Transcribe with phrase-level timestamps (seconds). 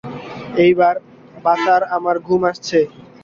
[0.57, 0.95] এইবার
[1.37, 2.79] বাছার আমার ঘুম আসচে।